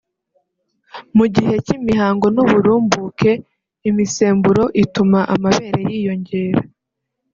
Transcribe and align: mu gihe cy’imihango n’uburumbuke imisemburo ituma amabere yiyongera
mu 1.17 1.25
gihe 1.35 1.53
cy’imihango 1.65 2.25
n’uburumbuke 2.35 3.31
imisemburo 3.89 4.63
ituma 4.83 5.19
amabere 5.35 5.79
yiyongera 5.89 6.61